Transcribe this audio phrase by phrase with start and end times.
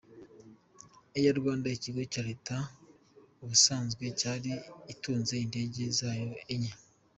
[1.19, 2.55] «Air Rwanda», ikigo cya Leta,
[3.43, 4.51] ubusanzwe yari
[4.93, 6.73] itunze indege zayo enye: